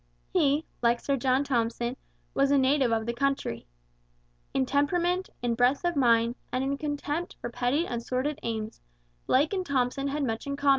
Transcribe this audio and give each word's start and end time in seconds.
He, 0.33 0.65
like 0.81 0.99
Sir 0.99 1.15
John 1.15 1.43
Thompson, 1.43 1.95
was 2.33 2.49
a 2.49 2.57
native 2.57 2.91
of 2.91 3.05
the 3.05 3.13
country. 3.13 3.67
In 4.51 4.65
temperament, 4.65 5.29
in 5.43 5.53
breadth 5.53 5.85
of 5.85 5.95
mind, 5.95 6.33
and 6.51 6.63
in 6.63 6.75
contempt 6.79 7.35
for 7.39 7.51
petty 7.51 7.85
and 7.85 8.01
sordid 8.01 8.39
aims, 8.41 8.81
Blake 9.27 9.53
and 9.53 9.63
Thompson 9.63 10.07
had 10.07 10.23
much 10.23 10.47
in 10.47 10.55
common. 10.55 10.69